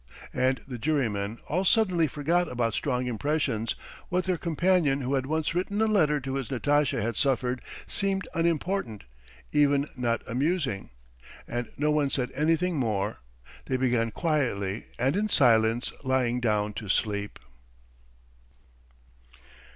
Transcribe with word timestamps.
And 0.33 0.61
the 0.67 0.79
jurymen 0.79 1.37
all 1.47 1.63
suddenly 1.63 2.07
forgot 2.07 2.51
about 2.51 2.73
strong 2.73 3.05
impressions; 3.05 3.75
what 4.09 4.23
their 4.23 4.35
companion 4.35 5.01
who 5.01 5.13
had 5.13 5.27
once 5.27 5.53
written 5.53 5.79
a 5.79 5.85
letter 5.85 6.19
to 6.21 6.33
his 6.37 6.49
Natasha 6.49 7.03
had 7.03 7.17
suffered 7.17 7.61
seemed 7.85 8.27
unimportant, 8.33 9.03
even 9.51 9.87
not 9.95 10.23
amusing; 10.27 10.89
and 11.47 11.69
no 11.77 11.91
one 11.91 12.09
said 12.09 12.31
anything 12.33 12.77
more; 12.77 13.19
they 13.65 13.77
began 13.77 14.09
quietly 14.09 14.87
and 14.97 15.15
in 15.15 15.29
silence 15.29 15.93
lying 16.03 16.39
down 16.39 16.73
to 16.73 16.89
sleep. 16.89 17.37